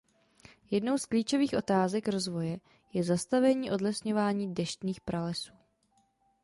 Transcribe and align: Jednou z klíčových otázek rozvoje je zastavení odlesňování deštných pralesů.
Jednou 0.71 0.97
z 0.97 1.05
klíčových 1.05 1.53
otázek 1.57 2.07
rozvoje 2.07 2.59
je 2.93 3.03
zastavení 3.03 3.71
odlesňování 3.71 4.53
deštných 4.53 5.01
pralesů. 5.01 5.53